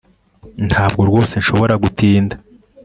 [0.69, 2.35] Ntabwo rwose nshobora gutinda